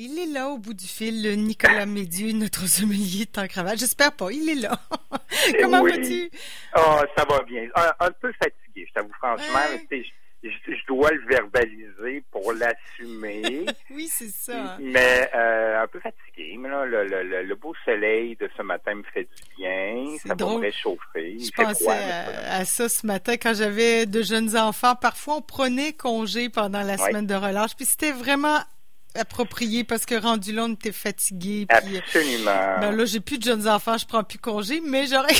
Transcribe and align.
il 0.00 0.18
est 0.18 0.32
là 0.32 0.48
au 0.48 0.58
bout 0.58 0.72
du 0.72 0.86
fil, 0.86 1.22
le 1.22 1.34
Nicolas 1.34 1.84
Médieu, 1.84 2.32
notre 2.32 2.66
sommelier 2.66 3.26
de 3.26 3.46
cravate. 3.46 3.78
J'espère 3.78 4.12
pas, 4.12 4.30
il 4.32 4.48
est 4.48 4.54
là. 4.54 4.80
Comment 5.60 5.82
vas-tu? 5.82 6.30
Oh, 6.76 7.00
ça 7.16 7.24
va 7.28 7.42
bien. 7.42 7.68
Un, 7.76 8.10
peu 8.12 8.32
fatigué, 8.32 8.86
je 8.88 8.92
t'avoue 8.94 9.12
franchement. 9.12 9.58
mais 9.90 10.02
je, 10.42 10.86
dois 10.86 11.10
le 11.10 11.22
verbaliser 11.28 12.24
pour 12.30 12.52
l'assumer. 12.54 13.66
oui, 13.90 14.08
c'est 14.08 14.30
ça. 14.30 14.78
Mais 14.80 15.30
euh, 15.34 15.82
un 15.82 15.86
peu 15.86 16.00
fatigué. 16.00 16.56
Mais 16.58 16.70
là, 16.70 16.86
le, 16.86 17.06
le, 17.06 17.42
le, 17.42 17.54
beau 17.54 17.74
soleil 17.84 18.36
de 18.36 18.48
ce 18.56 18.62
matin 18.62 18.94
me 18.94 19.02
fait 19.02 19.24
du 19.24 19.56
bien. 19.58 20.16
Ça 20.24 20.34
va 20.34 20.46
me 20.46 20.60
réchauffer. 20.60 21.36
Je 21.38 21.50
pensais 21.50 21.90
à, 21.90 22.64
ça 22.64 22.88
ce 22.88 23.06
matin 23.06 23.34
quand 23.34 23.52
j'avais 23.52 24.06
de 24.06 24.22
jeunes 24.22 24.56
enfants. 24.56 24.94
Parfois, 24.94 25.36
on 25.36 25.42
prenait 25.42 25.92
congé 25.92 26.48
pendant 26.48 26.82
la 26.82 26.96
semaine 26.96 27.26
de 27.26 27.34
relâche. 27.34 27.76
Puis 27.76 27.84
c'était 27.84 28.12
vraiment 28.12 28.60
approprié 29.16 29.84
parce 29.84 30.06
que 30.06 30.14
rendu 30.14 30.52
là, 30.52 30.64
on 30.64 30.72
était 30.72 30.92
fatigué. 30.92 31.66
Puis, 31.66 31.98
Absolument. 31.98 32.78
Ben 32.80 32.96
là, 32.96 33.04
j'ai 33.04 33.20
plus 33.20 33.38
de 33.38 33.44
jeunes 33.44 33.68
enfants, 33.68 33.98
je 33.98 34.06
prends 34.06 34.24
plus 34.24 34.38
congé, 34.38 34.80
mais 34.80 35.06
j'aurais 35.06 35.34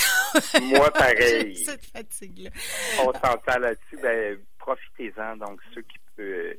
Moi, 0.63 0.91
pareil. 0.91 1.57
cette 1.65 1.85
fatigue-là. 1.87 2.51
On 3.01 3.13
s'entend 3.13 3.59
là-dessus. 3.59 3.99
Ben, 4.03 4.39
profitez-en. 4.59 5.37
Donc, 5.37 5.61
ceux 5.75 5.83
qui 5.83 5.99
peuvent, 6.17 6.55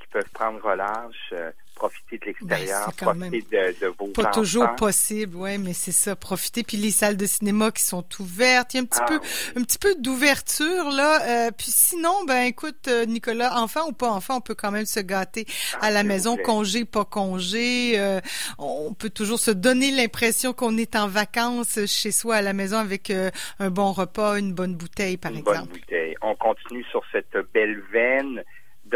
qui 0.00 0.06
peuvent 0.12 0.30
prendre 0.32 0.62
relâche, 0.62 1.32
euh, 1.32 1.50
profiter 1.76 2.18
de 2.18 2.24
l'extérieur, 2.24 2.92
ben, 2.98 3.14
profiter 3.14 3.42
de, 3.52 3.80
de, 3.80 3.94
vos 3.98 4.08
Pas 4.08 4.26
toujours 4.32 4.74
possible, 4.74 5.36
ouais, 5.36 5.58
mais 5.58 5.74
c'est 5.74 5.92
ça, 5.92 6.16
profiter. 6.16 6.64
Puis 6.64 6.76
les 6.78 6.90
salles 6.90 7.16
de 7.16 7.26
cinéma 7.26 7.70
qui 7.70 7.84
sont 7.84 8.04
ouvertes, 8.18 8.74
il 8.74 8.78
y 8.78 8.80
a 8.80 8.82
un 8.82 8.86
petit 8.86 8.98
ah 9.02 9.06
peu, 9.06 9.20
un 9.60 9.62
petit 9.62 9.78
peu 9.78 9.94
d'ouverture 9.94 10.90
là. 10.90 11.46
Euh, 11.46 11.50
puis 11.56 11.70
sinon, 11.70 12.24
ben 12.26 12.42
écoute, 12.42 12.88
euh, 12.88 13.04
Nicolas, 13.04 13.60
enfant 13.60 13.88
ou 13.88 13.92
pas 13.92 14.08
enfant, 14.08 14.38
on 14.38 14.40
peut 14.40 14.54
quand 14.54 14.72
même 14.72 14.86
se 14.86 15.00
gâter 15.00 15.46
à 15.80 15.90
la 15.90 16.02
maison, 16.02 16.36
congé, 16.36 16.84
pas 16.84 17.04
congé. 17.04 17.98
Euh, 17.98 18.20
on 18.58 18.94
peut 18.94 19.10
toujours 19.10 19.38
se 19.38 19.50
donner 19.50 19.90
l'impression 19.92 20.52
qu'on 20.52 20.76
est 20.78 20.96
en 20.96 21.06
vacances 21.06 21.78
chez 21.86 22.10
soi 22.10 22.36
à 22.36 22.42
la 22.42 22.54
maison 22.54 22.78
avec 22.78 23.10
un 23.10 23.70
bon 23.70 23.92
repas, 23.92 24.38
une 24.38 24.54
bonne 24.54 24.74
bouteille, 24.74 25.18
par 25.18 25.32
exemple. 25.32 25.58
Une 25.58 25.64
bonne 25.66 25.78
bouteille. 25.78 26.16
On 26.22 26.34
continue 26.34 26.84
sur 26.84 27.02
cette 27.12 27.36
belle 27.52 27.82
veine. 27.92 28.42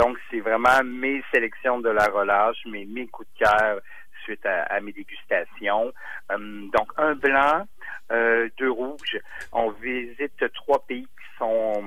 Donc, 0.00 0.16
c'est 0.30 0.40
vraiment 0.40 0.82
mes 0.82 1.22
sélections 1.30 1.78
de 1.78 1.90
la 1.90 2.06
relâche, 2.06 2.56
mes, 2.64 2.86
mes 2.86 3.06
coups 3.08 3.28
de 3.34 3.44
cœur 3.44 3.80
suite 4.24 4.46
à, 4.46 4.80
mes 4.80 4.92
dégustations. 4.92 5.92
Hum, 6.30 6.70
donc, 6.72 6.90
un 6.96 7.14
blanc, 7.14 7.68
euh, 8.10 8.48
deux 8.56 8.70
rouges. 8.70 9.18
On 9.52 9.70
visite 9.72 10.42
trois 10.54 10.82
pays 10.86 11.04
qui 11.04 11.38
sont 11.38 11.84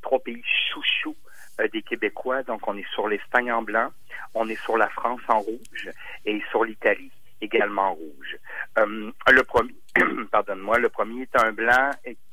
trois 0.00 0.20
pays 0.20 0.42
chouchous 0.72 1.16
euh, 1.60 1.68
des 1.68 1.82
Québécois. 1.82 2.42
Donc, 2.44 2.66
on 2.66 2.78
est 2.78 2.88
sur 2.94 3.08
l'Espagne 3.08 3.52
en 3.52 3.60
blanc, 3.60 3.90
on 4.32 4.48
est 4.48 4.62
sur 4.62 4.78
la 4.78 4.88
France 4.88 5.20
en 5.28 5.40
rouge 5.40 5.90
et 6.24 6.42
sur 6.50 6.64
l'Italie 6.64 7.12
également 7.42 7.90
en 7.90 7.92
rouge. 7.92 8.38
Hum, 8.78 9.12
le 9.30 9.42
premier, 9.42 9.74
pardonne-moi, 10.32 10.78
le 10.78 10.88
premier 10.88 11.22
est 11.22 11.36
un 11.36 11.52
blanc 11.52 11.90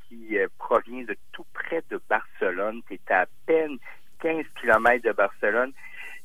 qui 0.07 0.37
euh, 0.37 0.47
provient 0.57 1.03
de 1.03 1.17
tout 1.33 1.45
près 1.53 1.83
de 1.89 1.99
Barcelone, 2.09 2.81
qui 2.87 2.93
est 2.93 3.11
à 3.11 3.25
peine 3.45 3.77
15 4.21 4.45
km 4.61 5.03
de 5.03 5.11
Barcelone. 5.11 5.71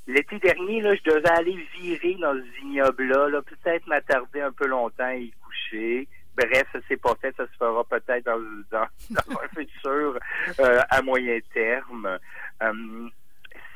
L'été 0.06 0.38
dernier, 0.38 0.80
là, 0.82 0.94
je 0.94 1.02
devais 1.02 1.30
aller 1.30 1.56
virer 1.78 2.14
dans 2.14 2.34
ce 2.34 2.60
vignoble-là, 2.60 3.42
peut-être 3.42 3.86
m'attarder 3.88 4.40
un 4.40 4.52
peu 4.52 4.66
longtemps 4.66 5.10
et 5.10 5.22
y 5.22 5.30
coucher. 5.32 6.08
Bref, 6.36 6.64
ça 6.72 6.78
s'est 6.86 6.98
pas 6.98 7.14
fait, 7.20 7.34
ça 7.36 7.46
se 7.46 7.56
fera 7.58 7.82
peut-être 7.84 8.24
dans, 8.24 8.38
dans, 8.70 8.86
un 9.42 9.48
futur 9.54 10.18
euh, 10.60 10.80
à 10.90 11.02
moyen 11.02 11.38
terme. 11.52 12.18
Euh, 12.62 13.08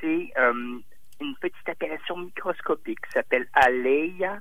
c'est 0.01 0.31
euh, 0.39 0.79
une 1.21 1.35
petite 1.41 1.69
appellation 1.69 2.19
microscopique 2.19 3.01
qui 3.01 3.11
s'appelle 3.13 3.49
Aleia. 3.55 4.39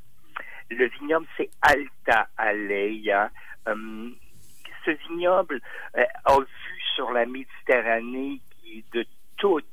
Le 0.70 0.86
vignoble, 0.90 1.26
c'est 1.38 1.50
Alta 1.62 2.28
Aleia. 2.38 3.32
ce 3.66 4.92
vignoble 5.08 5.60
a 5.96 6.38
vu 6.38 6.82
sur 6.96 7.12
la 7.12 7.26
Méditerranée 7.26 8.42
qui 8.62 8.86
de 8.92 9.06
toute 9.38 9.66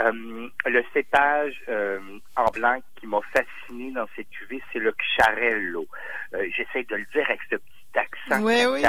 Euh, 0.00 0.48
le 0.66 0.84
cépage 0.92 1.60
euh, 1.68 1.98
en 2.36 2.48
blanc 2.52 2.78
qui 2.96 3.06
m'a 3.08 3.18
fasciné 3.32 3.90
dans 3.90 4.06
cette 4.14 4.30
cuvée, 4.30 4.62
c'est 4.72 4.78
le 4.78 4.94
Charello. 5.16 5.86
Euh, 6.34 6.46
j'essaie 6.56 6.84
de 6.84 6.94
le 6.94 7.04
dire 7.12 7.24
avec 7.28 7.40
ce 7.50 7.56
petit 7.56 7.98
accent 7.98 8.44
oui, 8.44 8.64
oui, 8.64 8.82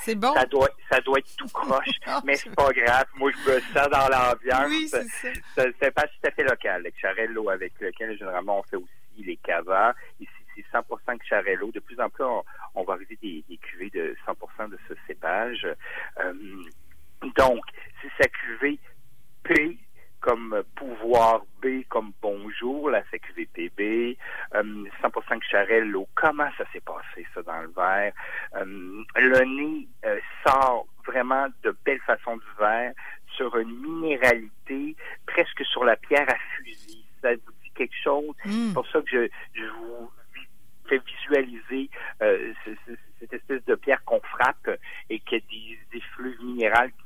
C'est 0.00 0.16
bon. 0.16 0.34
Ça 0.34 0.44
doit, 0.46 0.68
ça 0.90 1.00
doit 1.02 1.18
être 1.18 1.36
tout 1.36 1.46
croche, 1.52 2.00
mais 2.24 2.34
c'est 2.34 2.52
pas 2.54 2.72
grave. 2.72 3.04
Moi, 3.14 3.30
je 3.30 3.50
me 3.50 3.60
sens 3.60 3.88
dans 3.90 4.08
l'ambiance. 4.08 4.68
Oui, 4.68 4.88
c'est 4.88 5.04
ça. 5.04 5.68
Un 5.68 5.72
cépage 5.80 6.10
tout 6.20 6.28
à 6.28 6.30
fait 6.32 6.42
local, 6.42 6.82
le 6.82 6.90
Charello, 7.00 7.48
avec 7.48 7.72
lequel 7.78 8.18
généralement 8.18 8.58
on 8.58 8.62
fait 8.64 8.76
aussi 8.76 9.24
les 9.24 9.36
cavas. 9.36 9.94
Ici, 10.18 10.32
c'est 10.56 10.64
100% 10.76 11.22
Charello. 11.28 11.70
De 11.70 11.78
plus 11.78 12.00
en 12.00 12.08
plus, 12.08 12.24
on, 12.74 12.82
va 12.82 12.94
arriver 12.94 13.16
des, 13.22 13.44
des, 13.48 13.56
cuvées 13.58 13.90
de 13.90 14.16
100% 14.26 14.68
de 14.68 14.78
ce 14.88 14.94
cépage. 15.06 15.64
donc, 17.36 17.62
c'est 18.02 18.10
sa 18.20 18.28
cuvée 18.28 18.80
P 19.46 19.78
comme 20.20 20.62
pouvoir, 20.74 21.42
B 21.62 21.84
comme 21.88 22.12
bonjour, 22.20 22.90
la 22.90 23.02
CQVPB, 23.04 24.16
euh, 24.54 24.84
100% 25.00 25.42
Charello, 25.48 26.08
comment 26.16 26.48
ça 26.58 26.64
s'est 26.72 26.80
passé 26.80 27.24
ça 27.32 27.42
dans 27.42 27.62
le 27.62 27.68
verre? 27.68 28.12
Euh, 28.56 29.04
le 29.14 29.44
nez 29.44 29.86
euh, 30.04 30.18
sort 30.44 30.86
vraiment 31.06 31.46
de 31.62 31.76
belle 31.84 32.00
façon 32.00 32.36
du 32.38 32.46
verre 32.58 32.92
sur 33.36 33.56
une 33.56 33.78
minéralité 33.78 34.96
presque 35.26 35.64
sur 35.64 35.84
la 35.84 35.96
pierre 35.96 36.28
à 36.28 36.36
fusil. 36.56 37.04
Ça 37.22 37.30
vous 37.34 37.52
dit 37.62 37.70
quelque 37.76 37.96
chose? 38.02 38.34
Mm. 38.44 38.68
C'est 38.68 38.74
pour 38.74 38.88
ça 38.88 39.00
que 39.02 39.08
je, 39.08 39.28
je 39.54 39.66
vous 39.78 40.10
fais 40.88 40.98
visualiser 40.98 41.90
euh, 42.22 42.52
cette 43.20 43.32
espèce 43.32 43.64
de 43.64 43.74
pierre 43.76 44.02
qu'on 44.04 44.20
frappe 44.20 44.70
et 45.10 45.20
qui 45.20 45.36
a 45.36 45.38
des, 45.38 45.78
des 45.92 46.00
flux 46.14 46.36
minérales 46.42 46.90
qui 47.04 47.05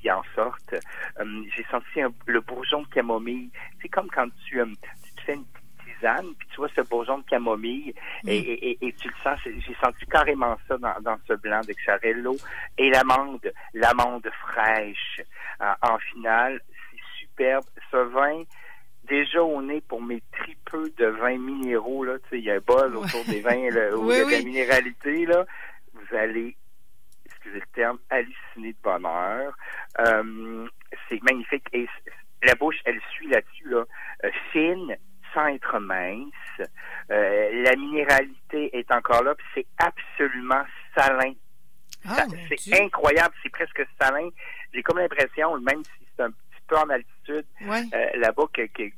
qui 0.00 0.10
en 0.10 0.22
sortent. 0.34 0.74
Euh, 1.18 1.42
j'ai 1.54 1.64
senti 1.70 2.00
le 2.26 2.40
bourgeon 2.40 2.82
de 2.82 2.88
camomille. 2.88 3.50
C'est 3.80 3.88
comme 3.88 4.08
quand 4.08 4.28
tu, 4.46 4.60
euh, 4.60 4.66
tu 5.04 5.12
te 5.14 5.20
fais 5.22 5.34
une 5.34 5.44
tisane, 5.84 6.34
puis 6.38 6.48
tu 6.48 6.56
vois 6.56 6.68
ce 6.74 6.80
bourgeon 6.82 7.18
de 7.18 7.24
camomille, 7.24 7.94
et, 8.26 8.36
et, 8.36 8.86
et, 8.86 8.92
tu 8.94 9.08
le 9.08 9.14
sens. 9.22 9.38
J'ai 9.44 9.76
senti 9.82 10.06
carrément 10.06 10.56
ça 10.68 10.78
dans, 10.78 11.00
dans 11.02 11.18
ce 11.26 11.34
blanc 11.34 11.60
de 11.60 11.74
Charello. 11.84 12.36
Et 12.78 12.90
l'amande, 12.90 13.52
l'amande 13.74 14.28
fraîche 14.48 15.20
euh, 15.60 15.72
en 15.82 15.98
finale, 15.98 16.60
c'est 16.90 17.20
superbe. 17.20 17.64
Ce 17.90 17.96
vin, 17.96 18.42
déjà 19.04 19.42
au 19.42 19.60
nez 19.62 19.80
pour 19.82 20.02
mes 20.02 20.22
tripeux 20.32 20.92
de 20.96 21.06
vins 21.06 21.38
minéraux, 21.38 22.04
là, 22.04 22.18
tu 22.18 22.28
sais, 22.30 22.38
il 22.38 22.44
y 22.44 22.50
a 22.50 22.54
un 22.54 22.60
bol 22.60 22.96
autour 22.96 23.24
des 23.26 23.40
vins, 23.40 23.70
là, 23.70 23.96
où 23.96 24.10
il 24.10 24.18
y 24.18 24.20
a 24.20 24.24
de 24.24 24.30
la 24.30 24.42
minéralité, 24.42 25.26
là, 25.26 25.44
vous 25.92 26.16
allez 26.16 26.56
excusez 27.40 27.60
le 27.60 27.72
terme, 27.74 27.98
halluciné 28.10 28.72
de 28.72 28.78
bonheur. 28.82 29.56
Euh, 29.98 30.68
c'est 31.08 31.22
magnifique. 31.22 31.64
Et 31.72 31.88
la 32.42 32.54
bouche, 32.54 32.76
elle 32.84 33.00
suit 33.12 33.28
là-dessus, 33.28 33.68
là, 33.68 33.84
euh, 34.24 34.30
fine, 34.52 34.96
sans 35.32 35.46
être 35.46 35.78
mince. 35.78 36.32
Euh, 37.10 37.62
la 37.64 37.76
minéralité 37.76 38.76
est 38.76 38.90
encore 38.92 39.22
là, 39.22 39.34
c'est 39.54 39.66
absolument 39.78 40.64
salin. 40.94 41.32
Ah, 42.06 42.24
c'est 42.48 42.80
incroyable, 42.80 43.34
c'est 43.42 43.50
presque 43.50 43.86
salin. 44.00 44.28
J'ai 44.72 44.82
comme 44.82 44.98
l'impression, 44.98 45.58
même 45.60 45.84
si 45.84 46.06
c'est 46.16 46.22
un 46.22 46.30
petit 46.30 46.62
peu 46.66 46.76
en 46.76 46.88
altitude, 46.88 47.44
là-bas, 47.60 48.44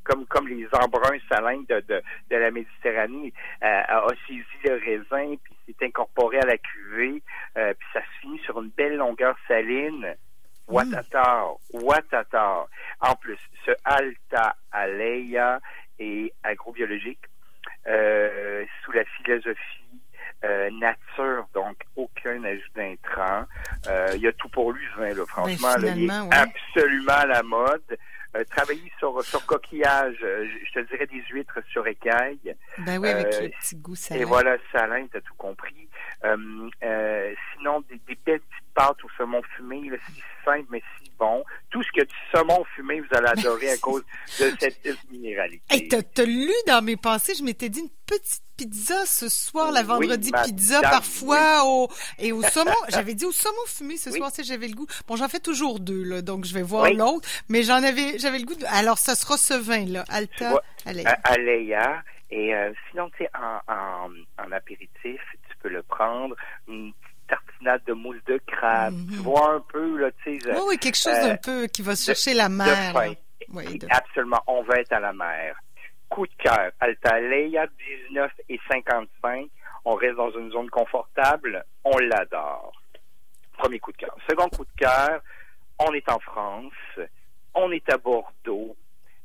comme 0.05 0.27
comme 0.27 0.47
les 0.47 0.69
embruns 0.73 1.19
salins 1.29 1.63
de, 1.69 1.81
de, 1.81 2.03
de 2.31 2.37
la 2.37 2.51
Méditerranée, 2.53 3.33
a 3.61 4.07
saisi 4.27 4.45
le 4.65 4.75
raisin, 4.75 5.35
puis 5.43 5.52
s'est 5.67 5.87
incorporé 5.87 6.39
à 6.39 6.47
la 6.47 6.59
cuvée, 6.59 7.23
puis 7.55 7.89
ça 7.93 8.01
se 8.01 8.21
finit 8.21 8.39
sur 8.41 8.61
une 8.61 8.71
belle 8.71 8.97
longueur 8.97 9.37
saline. 9.49 10.15
Watatar, 10.69 11.57
Watatar. 11.73 12.67
En 13.01 13.15
plus, 13.17 13.39
ce 13.67 13.73
Alta 13.85 14.57
Aleia 14.71 15.61
est 15.99 16.33
agrobiologique 16.43 17.25
euh, 17.87 18.65
sous 18.83 18.93
la 18.93 19.05
philosophie 19.05 20.01
euh, 20.45 20.71
nature, 20.71 21.47
donc 21.53 21.77
aucun 21.97 22.43
ajout 22.45 22.73
d'intrants. 22.75 23.45
Euh, 23.87 24.13
il 24.15 24.23
y 24.23 24.29
a 24.29 24.33
tout 24.33 24.49
pour 24.49 24.73
lui, 24.73 24.85
ce 24.95 25.01
vin, 25.01 25.15
là, 25.15 25.27
franchement. 25.27 25.75
Il 25.79 26.05
est 26.05 26.35
absolument 26.35 27.13
à 27.13 27.27
la 27.27 27.43
mode. 27.43 27.99
Euh, 28.35 28.45
travailler 28.45 28.91
sur, 28.99 29.23
sur 29.25 29.45
coquillage, 29.45 30.17
euh, 30.23 30.49
je 30.67 30.73
te 30.73 30.89
dirais 30.89 31.07
des 31.07 31.23
huîtres 31.29 31.59
sur 31.69 31.87
écaille. 31.87 32.57
Ben 32.79 32.97
oui, 32.99 33.11
avec 33.11 33.27
le 33.27 33.49
petit 33.51 33.77
goût 33.77 33.95
salin. 33.95 34.21
Et 34.23 34.25
voilà, 34.25 34.57
salin, 34.73 35.07
tu 35.09 35.19
as 35.19 35.21
tout 35.21 35.35
compris. 35.35 35.62
Sinon, 37.55 37.81
des, 37.89 38.01
des 38.07 38.19
belles 38.25 38.41
petites 38.41 38.75
pâtes 38.75 39.05
au 39.05 39.09
saumon 39.17 39.43
fumé, 39.57 39.91
là, 39.91 39.97
si 40.07 40.23
simple 40.45 40.67
mais 40.71 40.83
si 40.99 41.11
bon. 41.19 41.45
tout 41.71 41.83
ce 41.83 41.89
que 41.93 42.05
du 42.05 42.15
saumon 42.33 42.65
fumé, 42.75 43.01
vous 43.01 43.17
allez 43.17 43.29
adorer 43.29 43.71
à 43.71 43.77
cause 43.79 44.03
de 44.41 44.53
cette 44.59 45.11
minéralité. 45.11 45.63
Hey, 45.71 45.89
t'as 45.89 46.25
lu 46.25 46.53
dans 46.67 46.83
mes 46.83 46.97
pensées, 46.97 47.35
je 47.35 47.45
m'étais 47.45 47.69
dit 47.69 47.81
une 47.81 47.91
petite 48.07 48.43
pizza 48.57 49.07
ce 49.07 49.29
soir, 49.29 49.73
la 49.73 49.83
vendredi 49.83 50.31
pizza 50.45 50.81
parfois 50.81 51.65
au 51.65 51.89
et 52.19 52.33
au 52.33 52.43
saumon. 52.43 52.73
J'avais 52.89 53.15
dit 53.15 53.25
au 53.25 53.33
saumon 53.33 53.65
fumé 53.67 53.97
ce 53.97 54.11
soir, 54.11 54.31
si 54.31 54.45
j'avais 54.45 54.69
le 54.69 54.75
goût. 54.75 54.87
Bon, 55.07 55.17
j'en 55.17 55.29
fais 55.29 55.41
toujours 55.41 55.81
deux 55.81 56.03
là, 56.03 56.23
donc 56.23 56.45
je 56.45 56.55
vais 56.55 56.63
voir 56.63 56.91
l'autre, 56.93 57.29
mais 57.49 57.63
j'en 57.63 57.83
avais 57.83 58.19
j'avais 58.19 58.39
le 58.39 58.45
goût. 58.45 58.55
De... 58.55 58.65
Alors 58.69 58.99
ça 58.99 59.15
sera 59.15 59.37
ce 59.37 59.55
vin 59.55 59.87
là, 59.87 60.05
Alta 60.09 60.61
Aleia. 60.85 61.19
Aleia. 61.25 62.03
Et 62.35 62.55
euh, 62.55 62.73
sinon, 62.89 63.11
tu 63.11 63.25
sais, 63.25 63.31
en, 63.39 63.61
en, 63.71 64.11
en 64.43 64.53
apéritif, 64.53 65.21
peux 65.63 65.69
le 65.69 65.83
prendre 65.83 66.35
tartinade 67.29 67.83
de 67.87 67.93
mousse 67.93 68.23
de 68.27 68.39
crabe. 68.47 68.95
Tu 68.95 69.17
mhm. 69.17 69.23
vois 69.23 69.55
un 69.55 69.61
peu, 69.61 69.99
là, 69.99 70.11
tu 70.23 70.39
sais. 70.39 70.53
Oui, 70.53 70.63
oui, 70.69 70.79
quelque 70.79 70.99
chose 70.99 71.19
d'un 71.21 71.37
peu 71.37 71.67
qui 71.67 71.83
va 71.83 71.95
chercher 71.95 72.35
la 72.35 72.49
mer. 72.49 72.95
Oui, 73.49 73.79
Absolument, 73.91 74.43
on 74.47 74.63
va 74.63 74.77
être 74.77 74.93
à 74.93 75.01
la 75.01 75.13
mer. 75.13 75.57
Coup 76.09 76.27
de 76.27 76.35
cœur, 76.39 76.71
Altalea 76.81 77.67
19 78.11 78.31
et 78.49 78.61
55. 78.71 79.49
On 79.85 79.95
reste 79.95 80.17
dans 80.17 80.31
une 80.31 80.51
zone 80.51 80.71
confortable. 80.71 81.65
On 81.85 81.99
l'adore. 81.99 82.73
Premier 83.59 83.79
coup 83.79 83.93
de 83.93 83.97
cœur. 83.99 84.15
Second 84.29 84.49
coup 84.49 84.65
de 84.65 84.71
cœur, 84.79 85.23
on 85.79 85.93
est 85.93 86.09
en 86.11 86.19
France. 86.21 86.73
On 87.55 87.71
est 87.73 87.89
à 87.91 87.99
Bordeaux 87.99 88.77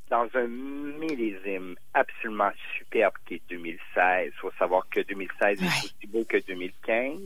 dans 0.10 0.28
un 0.36 0.48
millésime 0.48 1.76
absolument 1.94 2.52
superbe 2.78 3.14
qui 3.26 3.36
est 3.36 3.42
2016. 3.50 3.80
Il 4.26 4.40
faut 4.40 4.52
savoir 4.58 4.88
que 4.90 5.02
2016 5.02 5.62
est 5.62 5.66
aussi 5.66 6.08
beau 6.08 6.24
que 6.28 6.38
2015. 6.38 7.20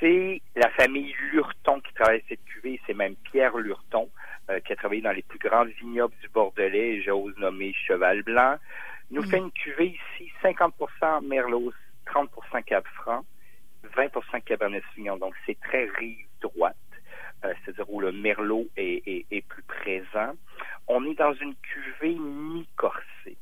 C'est 0.00 0.40
la 0.54 0.70
famille 0.70 1.14
Lurton 1.32 1.80
qui 1.80 1.92
travaille 1.94 2.22
cette 2.28 2.44
cuvée. 2.44 2.80
C'est 2.86 2.94
même 2.94 3.16
Pierre 3.16 3.56
Lurton 3.56 4.08
euh, 4.50 4.60
qui 4.60 4.72
a 4.72 4.76
travaillé 4.76 5.02
dans 5.02 5.12
les 5.12 5.22
plus 5.22 5.38
grands 5.38 5.64
vignobles 5.64 6.14
du 6.22 6.28
Bordelais. 6.28 7.02
J'ose 7.02 7.36
nommer 7.38 7.74
Cheval 7.86 8.22
Blanc. 8.22 8.56
Nous 9.10 9.22
mm. 9.22 9.26
fait 9.30 9.38
une 9.38 9.52
cuvée 9.52 9.98
ici 10.18 10.32
50% 10.42 11.26
Merlot, 11.26 11.72
30% 12.06 12.62
Cab 12.64 12.84
Franc, 12.94 13.24
20% 13.96 14.42
Cabernet 14.42 14.82
Sauvignon. 14.90 15.16
Donc 15.16 15.34
c'est 15.44 15.58
très 15.60 15.88
rive 15.98 16.26
droite. 16.40 16.76
Euh, 17.44 17.52
c'est-à-dire 17.64 17.88
où 17.88 18.00
le 18.00 18.12
merlot 18.12 18.66
est, 18.76 19.26
est, 19.30 19.40
plus 19.42 19.62
présent. 19.62 20.32
On 20.88 21.04
est 21.04 21.14
dans 21.14 21.34
une 21.34 21.54
cuvée 21.56 22.16
mi-corsée. 22.18 23.36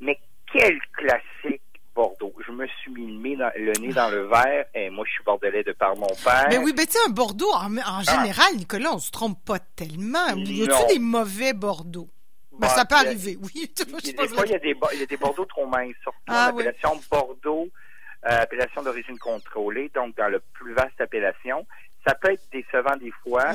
Mais 0.00 0.18
quel 0.52 0.78
classique 0.92 1.62
Bordeaux. 1.94 2.32
Je 2.46 2.52
me 2.52 2.66
suis 2.66 2.90
mis 2.92 3.36
le, 3.36 3.80
nez 3.80 3.92
dans 3.92 4.08
le 4.08 4.26
verre. 4.26 4.64
Et 4.74 4.90
moi, 4.90 5.04
je 5.06 5.12
suis 5.12 5.24
bordelais 5.24 5.62
de 5.62 5.72
par 5.72 5.94
mon 5.96 6.06
père. 6.24 6.46
Mais 6.48 6.58
oui, 6.58 6.72
mais 6.76 6.86
tu 6.86 6.92
sais, 6.92 6.98
un 7.06 7.10
Bordeaux, 7.10 7.52
en, 7.52 7.76
ah. 7.84 8.00
général, 8.02 8.56
Nicolas, 8.56 8.94
on 8.94 8.98
se 8.98 9.10
trompe 9.10 9.44
pas 9.44 9.58
tellement. 9.58 10.28
Y 10.36 10.70
a-tu 10.70 10.94
des 10.94 10.98
mauvais 10.98 11.52
Bordeaux? 11.52 12.08
Ben, 12.58 12.68
ça 12.68 12.84
peut 12.84 12.94
arriver, 12.94 13.38
oui. 13.42 13.72
des 13.76 14.28
fois, 14.28 14.44
il 14.46 14.52
y, 14.52 14.54
a 14.54 14.58
des, 14.58 14.74
il 14.92 15.00
y 15.00 15.02
a 15.02 15.06
des 15.06 15.16
Bordeaux 15.16 15.46
trop 15.46 15.66
minces, 15.66 15.94
surtout 16.02 16.18
ah, 16.28 16.52
l'appellation 16.54 17.00
Bordeaux, 17.10 17.68
euh, 18.26 18.40
appellation 18.42 18.82
d'origine 18.82 19.18
contrôlée, 19.18 19.90
donc 19.94 20.16
dans 20.16 20.28
la 20.28 20.38
plus 20.52 20.74
vaste 20.74 21.00
appellation. 21.00 21.66
Ça 22.06 22.14
peut 22.14 22.32
être 22.32 22.48
décevant 22.52 22.96
des 22.96 23.12
fois. 23.22 23.52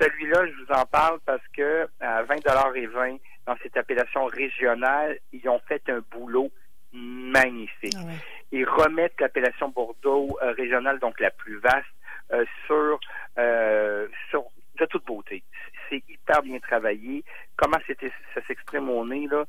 Celui-là, 0.00 0.46
je 0.46 0.64
vous 0.64 0.72
en 0.72 0.84
parle 0.86 1.18
parce 1.26 1.46
que 1.56 1.88
à 2.00 2.22
20 2.22 2.36
et 2.74 2.86
20 2.86 3.16
dans 3.46 3.56
cette 3.62 3.76
appellation 3.76 4.26
régionale, 4.26 5.18
ils 5.32 5.48
ont 5.48 5.60
fait 5.66 5.82
un 5.88 6.00
boulot 6.10 6.50
magnifique. 6.92 7.94
Ah 7.96 8.12
Ils 8.52 8.68
remettent 8.68 9.20
l'appellation 9.20 9.68
Bordeaux 9.70 10.38
euh, 10.42 10.52
régionale, 10.52 10.98
donc 10.98 11.18
la 11.20 11.30
plus 11.30 11.58
vaste, 11.58 11.86
euh, 12.32 12.44
sur, 12.66 13.00
euh, 13.38 14.06
sur 14.30 14.44
de 14.78 14.86
toute 14.86 15.04
beauté. 15.06 15.42
C'est 15.88 16.02
hyper 16.08 16.42
bien 16.42 16.58
travaillé. 16.60 17.24
Comment 17.56 17.78
c'était, 17.86 18.12
ça 18.34 18.40
s'exprime 18.46 18.90
au 18.90 19.04
nez 19.06 19.26
là? 19.26 19.44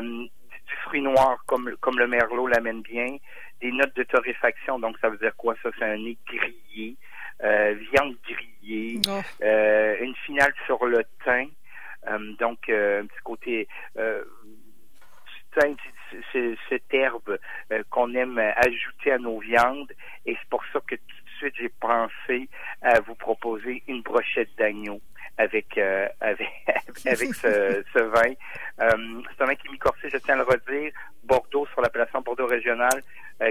Du, 0.00 0.76
fruit 0.84 1.02
noir 1.02 1.42
comme 1.46 1.74
comme 1.80 1.98
le 1.98 2.06
merlot 2.06 2.46
l'amène 2.46 2.82
bien. 2.82 3.16
Des 3.60 3.72
notes 3.72 3.94
de 3.96 4.04
torréfaction, 4.04 4.78
donc 4.78 4.96
ça 5.00 5.08
veut 5.08 5.18
dire 5.18 5.34
quoi? 5.36 5.54
Ça 5.62 5.70
C'est 5.76 5.84
un 5.84 5.96
nez 5.96 6.16
grillé. 6.26 6.96
Euh, 7.42 7.74
viande 7.90 8.16
grillée, 8.28 9.00
oh. 9.08 9.20
euh, 9.42 9.96
une 10.00 10.14
finale 10.26 10.52
sur 10.66 10.84
le 10.84 11.02
thym, 11.24 11.48
euh, 12.06 12.34
donc 12.38 12.68
un 12.68 13.06
petit 13.06 13.22
côté 13.24 13.68
cette 16.68 16.92
herbe 16.92 17.38
qu'on 17.88 18.14
aime 18.14 18.38
ajouter 18.38 19.12
à 19.12 19.18
nos 19.18 19.38
viandes 19.40 19.90
et 20.26 20.34
c'est 20.34 20.48
pour 20.50 20.62
ça 20.72 20.80
que 20.86 20.96
tout 20.96 21.24
de 21.24 21.30
suite 21.38 21.54
j'ai 21.58 21.68
pensé 21.80 22.48
à 22.82 23.00
vous 23.00 23.14
proposer 23.14 23.82
une 23.88 24.02
brochette 24.02 24.50
d'agneau 24.58 25.00
avec 25.38 25.78
avec 26.20 26.48
avec 27.06 27.34
ce, 27.34 27.82
ce 27.92 27.98
vin. 28.00 28.34
c'est 28.78 29.42
un 29.42 29.46
vin 29.46 29.54
qui 29.54 29.66
est 29.66 29.70
mi-corsé, 29.70 30.10
je 30.10 30.18
tiens 30.18 30.34
à 30.34 30.38
le 30.38 30.44
redire. 30.44 30.92
Bordeaux 31.24 31.66
sur 31.72 31.80
l'appellation 31.80 32.20
Bordeaux 32.20 32.46
régional, 32.46 33.02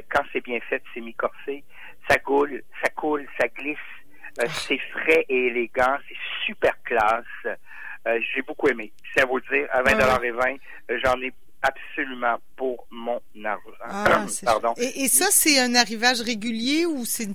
quand 0.09 0.23
c'est 0.31 0.43
bien 0.43 0.59
fait, 0.61 0.83
c'est 0.93 1.01
mi-corsé 1.01 1.63
ça 2.09 2.17
coule, 2.19 2.63
ça 2.83 2.89
coule, 2.89 3.25
ça 3.39 3.47
glisse. 3.47 3.77
Euh, 4.41 4.45
c'est 4.49 4.79
frais 4.91 5.25
et 5.27 5.47
élégant, 5.47 5.97
c'est 6.07 6.17
super 6.45 6.73
classe. 6.83 7.23
Euh, 8.07 8.19
j'ai 8.33 8.41
beaucoup 8.41 8.67
aimé. 8.67 8.91
C'est 9.13 9.23
à 9.23 9.25
vous 9.25 9.39
dire, 9.41 9.67
à 9.71 9.81
20 9.81 10.21
et 10.23 10.31
20, 10.31 10.45
euh, 10.91 10.99
j'en 11.03 11.21
ai 11.21 11.33
absolument 11.61 12.37
pour 12.55 12.87
mon 12.89 13.19
argent. 13.43 13.61
Ah, 13.81 14.25
Pardon. 14.45 14.73
Et, 14.77 15.07
ça, 15.07 15.25
c'est 15.29 15.59
un 15.59 15.75
arrivage 15.75 16.21
régulier 16.21 16.85
ou 16.85 17.05
c'est 17.05 17.23
une... 17.23 17.33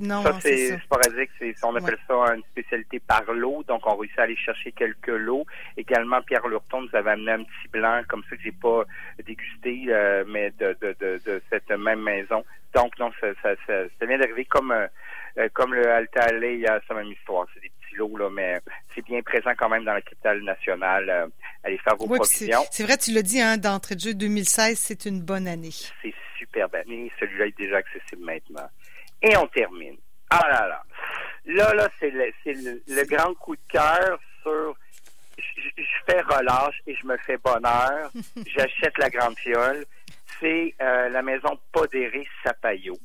Non, 0.00 0.22
ça 0.22 0.40
c'est 0.40 0.78
sporadique. 0.78 1.30
On 1.62 1.74
appelle 1.76 1.98
ça 2.06 2.14
une 2.34 2.42
spécialité 2.52 3.00
par 3.00 3.24
lot. 3.32 3.64
Donc, 3.68 3.86
on 3.86 3.96
réussit 3.96 4.18
à 4.18 4.22
aller 4.22 4.36
chercher 4.36 4.72
quelques 4.72 5.08
lots. 5.08 5.44
Également, 5.76 6.22
Pierre 6.22 6.46
Lurton 6.46 6.82
nous 6.82 6.96
avait 6.98 7.10
amené 7.10 7.32
un 7.32 7.44
petit 7.44 7.68
blanc 7.72 8.02
comme 8.08 8.22
ça 8.28 8.36
que 8.36 8.42
j'ai 8.42 8.52
pas 8.52 8.84
dégusté, 9.24 9.86
mais 10.28 10.52
de, 10.58 10.76
de, 10.80 10.96
de, 11.00 11.20
de, 11.24 11.42
cette 11.50 11.70
même 11.70 12.02
maison. 12.02 12.44
Donc, 12.76 12.98
non, 12.98 13.10
ça, 13.20 13.28
ça, 13.42 13.54
ça, 13.66 14.06
vient 14.06 14.18
d'arriver 14.18 14.44
comme, 14.44 14.70
euh, 14.70 14.86
euh, 15.38 15.48
comme 15.54 15.72
le 15.72 15.88
Alta 15.88 16.26
il 16.34 16.60
y 16.60 16.66
a 16.66 16.78
sa 16.86 16.92
même 16.92 17.10
histoire. 17.10 17.46
C'est 17.54 17.60
des 17.60 17.72
là, 17.96 18.28
mais 18.30 18.60
c'est 18.94 19.04
bien 19.04 19.22
présent 19.22 19.52
quand 19.56 19.68
même 19.68 19.84
dans 19.84 19.94
la 19.94 20.00
capitale 20.00 20.42
nationale. 20.42 21.08
Euh, 21.08 21.26
allez 21.64 21.78
faire 21.78 21.96
vos 21.96 22.06
provisions. 22.06 22.64
C'est 22.70 22.84
vrai, 22.84 22.96
tu 22.96 23.12
l'as 23.12 23.22
dit, 23.22 23.40
hein, 23.40 23.56
d'entrée 23.56 23.94
de 23.94 24.00
jeu 24.00 24.14
2016, 24.14 24.78
c'est 24.78 25.06
une 25.06 25.20
bonne 25.20 25.48
année. 25.48 25.70
C'est 26.02 26.14
superbe 26.38 26.74
année. 26.74 27.10
Celui-là 27.18 27.46
est 27.46 27.58
déjà 27.58 27.78
accessible 27.78 28.24
maintenant. 28.24 28.68
Et 29.22 29.36
on 29.36 29.46
termine. 29.48 29.96
Ah 30.30 30.46
là 30.48 30.68
là. 30.68 30.82
Là, 31.46 31.74
là, 31.74 31.88
c'est 32.00 32.10
le, 32.10 32.32
le, 32.44 32.82
le, 32.88 33.04
grand 33.04 33.32
coup 33.34 33.54
de 33.54 33.62
cœur 33.68 34.18
sur 34.42 34.74
je, 35.38 35.82
fais 36.06 36.20
relâche 36.22 36.80
et 36.86 36.96
je 36.96 37.06
me 37.06 37.16
fais 37.18 37.36
bonheur. 37.38 38.10
J'achète 38.46 38.98
la 38.98 39.10
grande 39.10 39.38
fiole 39.38 39.84
c'est 40.40 40.74
euh, 40.80 41.08
la 41.08 41.22
maison 41.22 41.58
Podéré 41.72 42.26
Sapayo. 42.42 42.98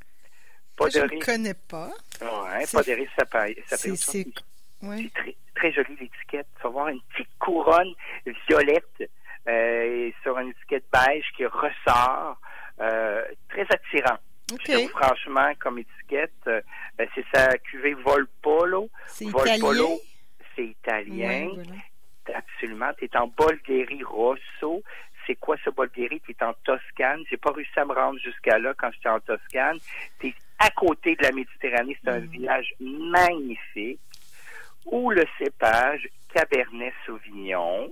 Podéré, 0.75 1.07
je 1.09 1.15
ne 1.15 1.21
connais 1.21 1.53
pas. 1.53 1.91
Oui, 2.21 2.65
Podéré 2.71 3.07
Sapayo. 3.17 3.55
C'est 3.67 4.27
très, 4.81 5.36
très 5.56 5.72
joli 5.72 5.95
l'étiquette. 6.00 6.48
Tu 6.57 6.63
vas 6.63 6.69
voir 6.69 6.88
une 6.89 7.01
petite 7.13 7.30
couronne 7.39 7.94
violette 8.48 9.10
euh, 9.48 10.12
sur 10.22 10.38
une 10.39 10.50
étiquette 10.50 10.86
beige 10.92 11.25
qui 11.36 11.45
ressort. 11.45 12.38
Euh, 12.80 13.23
très 13.50 13.66
attirant. 13.69 14.18
franchement, 14.90 15.52
comme 15.59 15.80
étiquette, 15.80 16.31
euh, 16.47 16.61
c'est 17.14 17.26
sa 17.33 17.57
cuvée 17.59 17.94
Volpolo. 17.94 18.90
C'est 19.06 19.26
italien. 19.26 19.97
c'est 20.56 20.66
italien. 20.66 21.50
Absolument. 22.33 22.92
Tu 22.97 23.06
es 23.06 23.18
en 23.18 23.28
Bolgheri 23.28 24.04
Rosso 24.04 24.83
c'est 25.28 25.35
quoi 25.35 25.56
ce 25.64 25.69
Bolgheri? 25.69 26.19
Tu 26.21 26.31
es 26.31 26.44
en 26.44 26.54
Toscane. 26.64 27.23
J'ai 27.30 27.38
pas 27.38 27.52
réussi 27.52 27.78
à 27.80 27.85
me 27.85 27.94
rendre 27.94 28.19
jusqu'à 28.19 28.57
là 28.59 28.73
quand 28.78 28.92
j'étais 28.92 29.09
en 29.09 29.19
Toscane. 29.19 29.78
Tu 30.19 30.28
es 30.28 30.33
à 30.59 30.69
côté 30.71 31.16
de 31.16 31.23
la 31.23 31.31
Méditerranée. 31.31 31.97
C'est 32.04 32.09
un 32.09 32.19
mm. 32.19 32.26
village 32.26 32.73
magnifique 32.80 34.00
où 34.85 35.11
le 35.11 35.26
cépage 35.38 36.07
Cabernet 36.33 36.94
Sauvignon, 37.06 37.92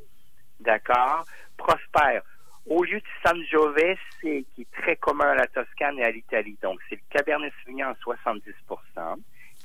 d'accord, 0.60 1.26
prospère. 1.58 2.22
Au 2.66 2.84
lieu 2.84 3.00
du 3.00 3.10
Sangiovese, 3.26 3.98
qui 4.22 4.46
est 4.60 4.72
très 4.72 4.96
commun 4.96 5.32
à 5.32 5.36
la 5.36 5.48
Toscane 5.48 5.98
et 5.98 6.04
à 6.04 6.12
l'Italie. 6.12 6.58
Donc, 6.62 6.80
c'est 6.88 6.96
le 6.96 7.02
Cabernet 7.10 7.52
Sauvignon 7.64 7.88
en 7.88 8.14
70% 8.14 9.18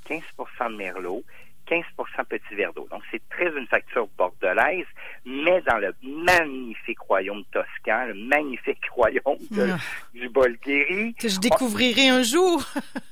15% 0.04 0.70
de 0.70 0.76
Merlot 0.76 1.24
15 1.66 1.84
petit 2.28 2.54
verre 2.54 2.72
d'eau. 2.72 2.86
Donc, 2.90 3.02
c'est 3.10 3.22
très 3.28 3.46
une 3.56 3.66
facture 3.66 4.08
bordelaise, 4.16 4.86
mais 5.24 5.60
dans 5.62 5.78
le 5.78 5.94
magnifique 6.02 7.00
royaume 7.00 7.44
toscan, 7.52 8.06
le 8.06 8.14
magnifique 8.14 8.84
royaume 8.92 9.38
ah. 9.58 9.76
du 10.14 10.28
Bulgarie. 10.28 11.14
Que 11.14 11.28
je 11.28 11.38
découvrirai 11.38 12.08
un 12.08 12.22
jour. 12.22 12.62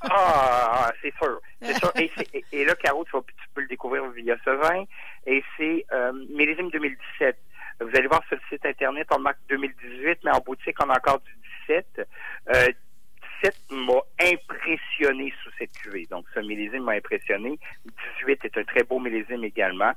ah, 0.01 0.91
c'est 1.01 1.13
sûr. 1.15 1.39
C'est 1.61 1.73
sûr. 1.79 1.91
Et, 2.51 2.65
là, 2.65 2.75
Caro, 2.75 3.05
tu, 3.05 3.11
peux 3.53 3.61
le 3.61 3.67
découvrir 3.67 4.05
via 4.11 4.35
ce 4.43 4.49
vin. 4.49 4.83
Et 5.25 5.43
c'est 5.57 5.85
euh, 5.91 6.11
millésime 6.29 6.69
2017. 6.69 7.37
Vous 7.81 7.89
allez 7.95 8.07
voir 8.07 8.23
sur 8.27 8.37
le 8.37 8.41
site 8.49 8.65
Internet, 8.65 9.07
on 9.11 9.19
marque 9.19 9.39
2018, 9.49 10.19
mais 10.23 10.31
en 10.31 10.39
boutique, 10.39 10.75
on 10.83 10.89
a 10.89 10.97
encore 10.97 11.19
du 11.21 11.31
17. 11.67 12.07
Euh, 12.49 12.67
m'a 13.71 14.01
impressionné 14.19 15.33
sous 15.43 15.49
cette 15.57 15.71
cuvée. 15.73 16.07
Donc, 16.09 16.25
ce 16.33 16.39
millésime 16.39 16.83
m'a 16.83 16.93
impressionné. 16.93 17.59
18 18.19 18.45
est 18.45 18.57
un 18.57 18.63
très 18.63 18.83
beau 18.83 18.99
millésime 18.99 19.43
également. 19.43 19.91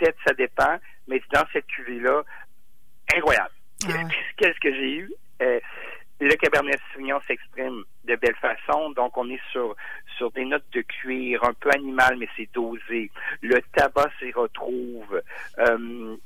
17, 0.00 0.16
ça 0.26 0.34
dépend. 0.34 0.78
Mais 1.06 1.22
dans 1.32 1.44
cette 1.52 1.66
cuvée-là, 1.66 2.22
incroyable. 3.14 3.50
Ah 3.88 4.04
Qu'est-ce 4.36 4.58
que 4.60 4.72
j'ai 4.72 4.92
eu? 4.96 5.12
Euh, 5.42 5.60
le 6.20 6.34
Cabernet 6.34 6.80
Sauvignon 6.92 7.20
s'exprime 7.28 7.84
de 8.04 8.16
belle 8.16 8.34
façon. 8.36 8.90
Donc, 8.90 9.16
on 9.16 9.28
est 9.30 9.40
sur, 9.52 9.76
sur 10.16 10.30
des 10.32 10.44
notes 10.44 10.68
de 10.72 10.80
cuir, 10.82 11.44
un 11.44 11.54
peu 11.54 11.70
animal, 11.70 12.16
mais 12.18 12.28
c'est 12.36 12.48
dosé. 12.52 13.10
Le 13.40 13.60
tabac 13.74 14.10
s'y 14.18 14.32
retrouve. 14.32 15.22
Euh, 15.58 16.16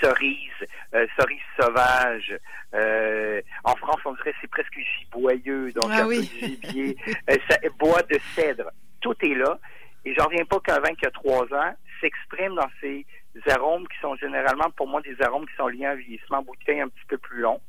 cerise, 0.00 0.68
euh, 0.94 1.06
cerise 1.18 1.40
sauvage. 1.60 2.38
Euh, 2.74 3.40
en 3.64 3.74
France, 3.76 4.00
on 4.04 4.12
dirait 4.14 4.34
c'est 4.40 4.50
presque 4.50 4.78
giboyeux, 4.98 5.72
donc 5.72 5.90
ah 5.90 6.02
un 6.02 6.06
oui. 6.06 6.28
peu 6.40 6.46
de 6.46 6.52
gibier. 6.52 6.96
euh, 7.30 7.36
ça, 7.48 7.56
bois 7.78 8.02
de 8.02 8.18
cèdre. 8.34 8.70
Tout 9.00 9.14
est 9.22 9.34
là. 9.34 9.58
Et 10.04 10.14
j'en 10.14 10.26
reviens 10.26 10.44
pas 10.44 10.60
qu'un 10.60 10.80
vin 10.80 10.94
qui 10.94 11.06
a 11.06 11.10
trois 11.10 11.44
ans 11.54 11.74
s'exprime 12.00 12.54
dans 12.54 12.68
ces 12.80 13.06
arômes 13.50 13.86
qui 13.88 13.98
sont 14.00 14.14
généralement, 14.16 14.70
pour 14.76 14.86
moi, 14.86 15.00
des 15.00 15.20
arômes 15.22 15.46
qui 15.46 15.54
sont 15.56 15.68
liés 15.68 15.86
à 15.86 15.92
un 15.92 15.94
vieillissement 15.94 16.42
bouteille 16.42 16.80
un 16.80 16.88
petit 16.88 17.04
peu 17.08 17.18
plus 17.18 17.40
long. 17.40 17.60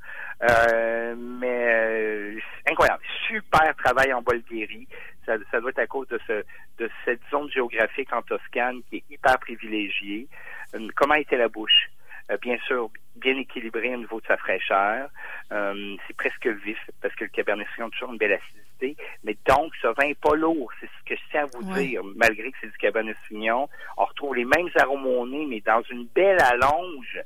Euh, 0.44 1.16
mais 1.18 1.74
euh, 1.74 2.40
incroyable. 2.70 3.02
Super 3.28 3.74
travail 3.78 4.14
en 4.14 4.22
Bulgarie. 4.22 4.88
Ça, 5.26 5.38
ça 5.50 5.60
doit 5.62 5.72
être 5.72 5.80
à 5.80 5.88
cause 5.88 6.08
de, 6.10 6.20
ce, 6.28 6.44
de 6.78 6.90
cette 7.06 7.22
zone 7.32 7.50
géographique 7.50 8.12
en 8.14 8.22
Toscane 8.22 8.82
qui 8.90 8.98
est 8.98 9.04
hyper 9.10 9.40
privilégiée. 9.40 10.28
Euh, 10.76 10.88
comment 10.96 11.16
était 11.16 11.38
la 11.38 11.48
bouche? 11.48 11.90
Euh, 12.32 12.38
bien 12.42 12.58
sûr, 12.68 12.90
bien 13.26 13.38
équilibré 13.38 13.94
au 13.96 13.98
niveau 13.98 14.22
de 14.22 14.26
sa 14.28 14.38
fraîcheur. 14.38 15.10
Euh, 15.52 15.96
c'est 16.06 16.16
presque 16.16 16.46
vif 16.48 16.78
parce 17.02 17.14
que 17.16 17.24
le 17.24 17.30
Cabernet 17.32 17.66
Sauvignon 17.70 17.88
a 17.88 17.92
toujours 17.92 18.12
une 18.12 18.18
belle 18.20 18.34
acidité. 18.34 18.96
Mais 19.24 19.36
donc, 19.48 19.74
ce 19.82 19.88
vin 19.88 20.08
n'est 20.10 20.14
pas 20.16 20.36
lourd. 20.36 20.72
C'est 20.80 20.86
ce 20.88 21.04
que 21.10 21.16
je 21.16 21.22
tiens 21.32 21.44
à 21.44 21.46
vous 21.58 21.68
Ouais. 21.74 21.88
dire. 21.88 22.02
Malgré 22.16 22.52
que 22.52 22.58
c'est 22.62 22.68
du 22.72 22.78
Cabernet 22.78 23.18
Sauvignon, 23.28 23.68
on 23.98 24.06
retrouve 24.06 24.36
les 24.36 24.46
mêmes 24.46 24.70
arômes 24.76 25.08
au 25.08 25.26
nez, 25.28 25.46
mais 25.48 25.60
dans 25.62 25.82
une 25.90 26.06
belle 26.14 26.40
allonge. 26.42 27.20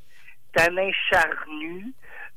Tanin 0.53 0.89
charnu, 1.09 1.85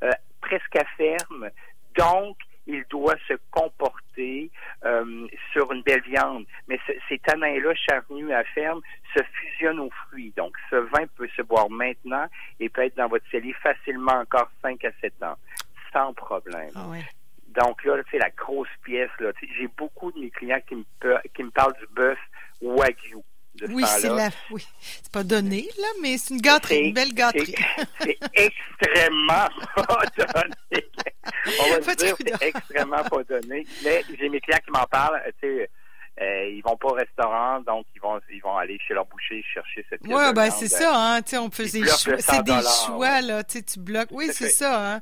euh, 0.02 0.10
presque 0.40 0.74
à 0.76 0.84
ferme. 0.96 1.48
Donc, 1.96 2.36
il 2.66 2.84
doit 2.90 3.16
se 3.28 3.34
comporter 3.50 4.50
euh, 4.84 5.26
sur 5.52 5.72
une 5.72 5.82
belle 5.82 6.02
viande. 6.02 6.44
Mais 6.68 6.78
ce- 6.86 6.92
ces 7.08 7.18
tanins-là, 7.18 7.74
charnus 7.74 8.30
à 8.32 8.44
ferme, 8.44 8.80
se 9.16 9.22
fusionnent 9.34 9.80
aux 9.80 9.90
fruits. 10.08 10.32
Donc, 10.36 10.54
ce 10.70 10.76
vin 10.76 11.06
peut 11.16 11.28
se 11.36 11.42
boire 11.42 11.68
maintenant 11.70 12.26
et 12.60 12.68
peut 12.68 12.84
être 12.84 12.96
dans 12.96 13.08
votre 13.08 13.24
cellier 13.30 13.54
facilement 13.62 14.12
encore 14.20 14.50
5 14.62 14.84
à 14.84 14.90
7 15.00 15.22
ans, 15.22 15.36
sans 15.92 16.12
problème. 16.14 16.70
Ah 16.74 16.86
ouais. 16.88 17.04
Donc 17.48 17.84
là, 17.84 17.96
c'est 18.10 18.18
la 18.18 18.30
grosse 18.30 18.68
pièce. 18.82 19.10
Là. 19.20 19.30
J'ai 19.58 19.68
beaucoup 19.76 20.10
de 20.12 20.18
mes 20.20 20.30
clients 20.30 20.60
qui 20.66 20.74
me, 20.76 20.84
qui 21.34 21.42
me 21.42 21.50
parlent 21.50 21.74
du 21.78 21.86
bœuf 21.94 22.18
Wagyu. 22.62 23.18
De 23.56 23.66
ce 23.66 23.72
Oui, 23.72 23.84
c'est 23.86 24.08
la, 24.08 24.30
oui. 24.50 24.66
C'est 24.80 25.12
pas 25.12 25.22
donné, 25.24 25.68
là, 25.78 25.88
mais 26.00 26.16
c'est 26.16 26.32
une 26.32 26.40
gâterie, 26.40 26.78
une 26.88 26.94
belle 26.94 27.12
gâterie. 27.12 27.54
C'est 28.00 28.16
c'est 28.22 28.52
extrêmement 28.80 29.46
pas 29.76 30.04
donné. 30.16 30.54
On 31.60 31.70
va 31.70 31.82
se 31.82 31.96
dire, 31.96 32.14
c'est 32.18 32.42
extrêmement 32.42 33.02
pas 33.04 33.22
donné. 33.24 33.66
Mais 33.84 34.02
j'ai 34.18 34.28
mes 34.28 34.40
clients 34.40 34.60
qui 34.64 34.70
m'en 34.70 34.84
parlent. 34.84 35.20
Tu 35.40 35.48
sais, 35.48 35.70
euh, 36.20 36.44
ils 36.50 36.60
vont 36.62 36.76
pas 36.76 36.88
au 36.88 36.92
restaurant, 36.92 37.60
donc 37.60 37.86
ils 37.94 38.00
vont 38.00 38.20
ils 38.30 38.40
vont 38.42 38.54
aller 38.58 38.78
chez 38.86 38.92
leur 38.92 39.06
boucher 39.06 39.42
chercher 39.50 39.84
cette 39.88 40.02
pièce 40.02 40.14
Ouais, 40.14 40.32
ben 40.34 40.50
c'est 40.50 40.68
ça, 40.68 40.92
hein, 40.94 41.22
tu 41.22 41.30
sais, 41.30 41.38
on 41.38 41.48
peut, 41.48 41.62
Ils 41.62 41.88
c'est 41.88 42.10
choix- 42.20 42.42
des 42.42 42.52
100 42.60 42.86
choix, 42.86 43.20
là, 43.22 43.42
tu 43.44 43.52
sais, 43.58 43.62
tu 43.62 43.80
bloques. 43.80 44.10
Oui, 44.10 44.28
c'est 44.30 44.50
ça, 44.50 44.96
hein. 44.96 45.00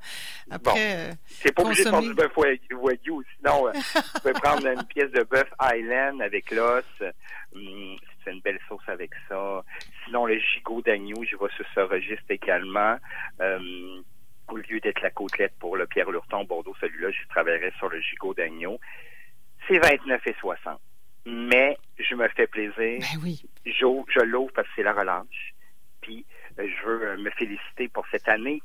Après, 0.53 0.73
Bon. 0.73 0.79
euh, 0.79 1.11
C'est 1.29 1.53
pas 1.53 1.63
obligé 1.65 1.83
de 1.85 1.89
prendre 1.89 2.07
du 2.09 2.15
bœuf 2.15 2.31
Wagyu, 2.37 3.25
sinon 3.37 3.67
euh, 3.67 3.73
vous 3.73 4.21
pouvez 4.21 4.33
prendre 4.35 4.65
une 4.69 4.85
pièce 4.85 5.11
de 5.11 5.25
bœuf 5.25 5.49
Highland 5.59 6.21
avec 6.21 6.49
l'os. 6.53 6.85
Hum, 7.57 7.97
c'est 8.25 8.31
une 8.31 8.41
belle 8.43 8.61
sauce 8.69 8.81
avec 8.87 9.11
ça. 9.29 9.65
Sinon, 10.05 10.27
le 10.27 10.39
gigot 10.39 10.81
d'agneau, 10.83 11.25
je 11.25 11.35
vais 11.37 11.51
sur 11.57 11.65
ce 11.75 11.81
registre 11.81 12.23
également. 12.29 12.97
Hum, 13.41 14.05
au 14.53 14.57
lieu 14.57 14.81
d'être 14.81 15.01
la 15.03 15.11
côtelette 15.11 15.55
pour 15.59 15.77
le 15.77 15.87
Pierre 15.87 16.11
Lurton 16.11 16.45
Bordeaux, 16.45 16.75
celui-là, 16.81 17.11
je 17.11 17.29
travaillerais 17.29 17.73
sur 17.79 17.89
le 17.89 18.01
gigot 18.01 18.35
d'agneau. 18.35 18.79
C'est 19.69 19.79
29 19.79 20.27
et 20.27 20.35
60. 20.41 20.81
Mais 21.27 21.77
je 21.99 22.15
me 22.15 22.29
fais 22.29 22.47
plaisir. 22.47 22.75
ben 22.75 23.21
oui. 23.23 23.43
Je 23.65 24.21
l'ouvre 24.21 24.53
parce 24.53 24.67
que 24.69 24.75
c'est 24.77 24.83
la 24.83 24.93
relâche. 24.93 25.55
Puis 26.01 26.25
euh, 26.59 26.67
je 26.67 26.87
veux 26.87 27.09
euh, 27.09 27.17
me 27.19 27.31
féliciter 27.31 27.89
pour 27.89 28.07
cette 28.11 28.29
année 28.29 28.63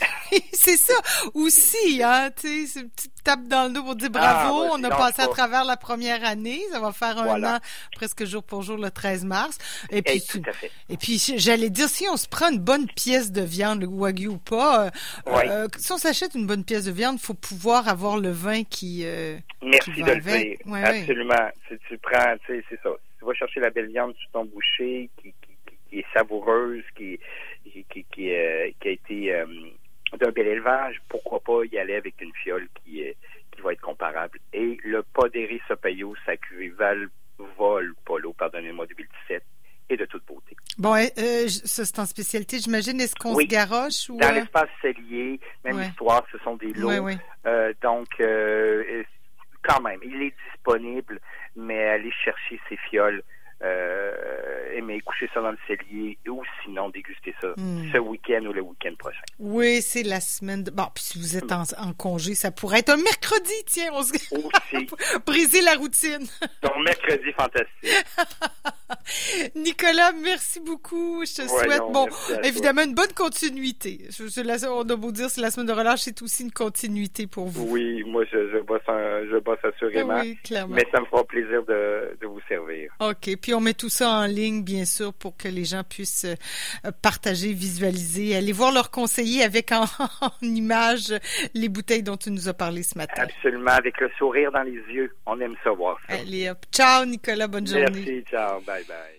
c'est 0.52 0.76
ça 0.76 0.94
aussi, 1.34 2.02
hein, 2.02 2.30
tu 2.34 2.48
sais, 2.48 2.66
c'est 2.66 2.80
une 2.80 2.90
petite 2.90 3.12
tape 3.22 3.44
dans 3.46 3.64
le 3.68 3.74
dos 3.74 3.82
pour 3.82 3.94
dire 3.94 4.08
Ah, 4.14 4.48
bravo, 4.48 4.68
on 4.72 4.82
a 4.84 4.88
passé 4.90 5.22
à 5.22 5.28
travers 5.28 5.64
la 5.64 5.76
première 5.76 6.24
année, 6.24 6.60
ça 6.72 6.80
va 6.80 6.92
faire 6.92 7.18
un 7.18 7.24
Voilà. 7.24 7.56
an 7.56 7.58
presque 7.94 8.24
jour 8.24 8.42
pour 8.42 8.62
jour 8.62 8.76
le 8.78 8.90
13 8.90 9.24
mars. 9.24 9.58
Et 9.90 9.98
Et 9.98 10.02
puis, 10.02 10.22
tout 10.22 10.42
à 10.48 10.52
fait. 10.52 10.70
et 10.88 10.96
puis 10.96 11.18
j'allais 11.36 11.70
dire, 11.70 11.88
si 11.88 12.06
on 12.08 12.16
se 12.16 12.26
prend 12.28 12.50
une 12.50 12.58
bonne 12.58 12.86
pièce 12.86 13.30
de 13.32 13.42
viande, 13.42 13.82
le 13.82 13.86
wagyu 13.88 14.28
ou 14.28 14.38
pas, 14.38 14.86
euh, 14.86 14.90
Oui. 15.26 15.42
euh, 15.48 15.68
si 15.76 15.92
on 15.92 15.98
s'achète 15.98 16.34
une 16.34 16.46
bonne 16.46 16.64
pièce 16.64 16.84
de 16.86 16.92
viande, 16.92 17.18
faut 17.20 17.34
pouvoir 17.34 17.88
avoir 17.88 18.18
le 18.18 18.30
vin 18.30 18.64
qui... 18.64 19.02
euh, 19.04 19.36
Merci 19.62 19.92
qui 19.92 20.02
de 20.02 20.10
le 20.10 20.20
dire. 20.20 20.32
Ouais, 20.32 20.58
ouais. 20.66 20.82
Absolument. 21.00 21.50
Si 21.68 21.74
tu 21.88 21.98
prends, 21.98 22.36
tu 22.46 22.54
sais, 22.54 22.64
c'est 22.70 22.80
ça. 22.82 22.88
Si 23.12 23.18
tu 23.18 23.24
vas 23.26 23.34
chercher 23.34 23.60
la 23.60 23.70
belle 23.70 23.88
viande 23.88 24.14
sur 24.16 24.30
ton 24.32 24.44
boucher 24.46 25.10
qui, 25.18 25.28
qui, 25.28 25.34
qui- 25.66 25.76
qui 25.90 25.98
est 25.98 26.06
savoureuse, 26.14 26.82
qui, 26.96 27.18
qui, 27.64 27.84
qui, 27.92 28.04
qui, 28.12 28.34
euh, 28.34 28.70
qui 28.80 28.88
a 28.88 28.90
été 28.90 29.32
euh, 29.34 29.46
d'un 30.22 30.30
bel 30.30 30.46
élevage, 30.46 31.00
pourquoi 31.08 31.40
pas 31.40 31.64
y 31.70 31.78
aller 31.78 31.96
avec 31.96 32.20
une 32.20 32.32
fiole 32.34 32.68
qui, 32.84 33.02
euh, 33.06 33.12
qui 33.50 33.60
va 33.60 33.72
être 33.72 33.80
comparable. 33.80 34.38
Et 34.52 34.78
le 34.84 35.02
Poderi 35.02 35.60
Sopayo, 35.66 36.14
sa 36.24 36.36
cuvée 36.36 36.68
Val 36.70 37.08
Vol 37.58 37.94
Polo, 38.04 38.32
pardonnez-moi, 38.34 38.86
2017, 38.86 39.42
est 39.88 39.96
de 39.96 40.04
toute 40.04 40.24
beauté. 40.26 40.56
Bon, 40.78 40.94
euh, 40.94 41.06
euh, 41.18 41.48
ça 41.48 41.84
c'est 41.84 41.98
en 41.98 42.06
spécialité, 42.06 42.58
j'imagine, 42.58 43.00
est-ce 43.00 43.16
qu'on 43.16 43.34
Oui. 43.34 43.44
se 43.44 43.48
garoche 43.50 44.08
ou... 44.10 44.16
Dans 44.18 44.28
euh, 44.28 44.32
l'espace 44.32 44.68
cellier, 44.80 45.40
même 45.64 45.76
Ouais. 45.76 45.88
histoire, 45.88 46.24
ce 46.30 46.38
sont 46.38 46.56
des 46.56 46.72
lots. 46.72 46.88
ouais, 46.88 46.98
ouais. 47.00 47.16
Euh, 47.46 47.72
donc, 47.82 48.08
euh, 48.20 49.02
quand 49.64 49.80
même, 49.80 49.98
il 50.04 50.22
est 50.22 50.34
disponible, 50.52 51.20
mais 51.56 51.84
allez 51.88 52.12
chercher 52.24 52.60
ces 52.68 52.76
fioles, 52.76 53.22
euh, 53.62 54.51
mais 54.80 55.00
coucher 55.00 55.28
ça 55.34 55.40
dans 55.42 55.50
le 55.50 55.58
cellier, 55.66 56.16
ou 56.28 56.42
sinon 56.64 56.88
déguster 56.90 57.34
ça 57.40 57.48
Hmm. 57.56 57.90
ce 57.92 57.98
week-end 57.98 58.44
ou 58.46 58.52
le 58.52 58.62
week-end 58.62 58.94
prochain. 58.98 59.20
Oui, 59.38 59.82
c'est 59.82 60.02
la 60.04 60.20
semaine 60.20 60.62
de... 60.64 60.70
Bon, 60.70 60.86
puis 60.94 61.02
si 61.04 61.18
vous 61.18 61.36
êtes 61.36 61.52
en, 61.52 61.62
en 61.78 61.92
congé, 61.92 62.34
ça 62.34 62.50
pourrait 62.50 62.78
être 62.78 62.90
un 62.90 62.96
mercredi, 62.96 63.52
tiens, 63.66 63.90
on 63.92 64.02
se... 64.02 64.12
Aussi, 64.12 64.86
briser 65.26 65.60
la 65.60 65.74
routine. 65.74 66.26
donc 66.62 66.72
mercredi 66.84 67.32
fantastique. 67.32 68.06
Nicolas, 69.56 70.12
merci 70.22 70.60
beaucoup. 70.60 71.24
Je 71.24 71.42
te 71.42 71.48
souhaite, 71.48 71.80
bon, 71.92 72.06
toi. 72.06 72.36
évidemment, 72.44 72.82
une 72.82 72.94
bonne 72.94 73.12
continuité. 73.14 74.06
Je, 74.10 74.26
je, 74.28 74.40
la- 74.40 74.72
on 74.72 74.82
a 74.88 74.96
beau 74.96 75.12
dire, 75.12 75.30
c'est 75.30 75.40
la 75.40 75.50
semaine 75.50 75.66
de 75.66 75.72
relâche, 75.72 76.00
c'est 76.00 76.20
aussi 76.22 76.42
une 76.44 76.52
continuité 76.52 77.26
pour 77.26 77.46
vous. 77.46 77.66
Oui, 77.70 78.02
moi 78.04 78.24
je, 78.30 78.50
je 78.52 78.58
bosse, 78.60 78.80
un- 78.88 79.24
je 79.30 79.38
bosse 79.38 79.58
assurément, 79.64 80.20
Oui, 80.20 80.36
clairement. 80.44 80.74
mais 80.74 80.86
ça 80.92 81.00
me 81.00 81.06
fera 81.06 81.24
plaisir 81.24 81.62
de, 81.64 82.16
de 82.20 82.26
vous 82.26 82.40
servir. 82.48 82.92
OK. 83.00 83.30
Puis 83.40 83.54
on 83.54 83.60
met 83.60 83.74
tout 83.74 83.88
ça 83.88 84.10
en 84.10 84.26
ligne, 84.26 84.62
bien 84.62 84.84
sûr, 84.84 85.12
pour 85.12 85.36
que 85.36 85.48
les 85.48 85.64
gens 85.64 85.82
puissent 85.84 86.26
euh, 86.26 86.90
partager, 87.02 87.52
visualiser, 87.52 88.36
aller 88.36 88.52
voir 88.52 88.72
leur 88.72 88.90
conseiller 88.90 89.42
avec 89.42 89.72
en, 89.72 89.84
en 90.20 90.30
image 90.42 91.14
les 91.54 91.68
bouteilles 91.68 92.02
dont 92.02 92.16
tu 92.16 92.30
nous 92.30 92.48
as 92.48 92.54
parlé 92.54 92.82
ce 92.82 92.96
matin. 92.98 93.22
Absolument, 93.22 93.70
avec 93.72 94.00
le 94.00 94.10
sourire 94.18 94.52
dans 94.52 94.62
les 94.62 94.72
yeux, 94.92 95.14
on 95.26 95.40
aime 95.40 95.54
ça 95.64 95.70
voir 95.70 95.98
ça. 96.08 96.14
Allez, 96.16 96.48
hop. 96.50 96.58
Ciao, 96.72 97.04
Nicolas. 97.04 97.46
Bonne 97.48 97.66
journée. 97.66 97.86
Merci, 97.92 98.24
ciao, 98.30 98.60
bye. 98.84 99.18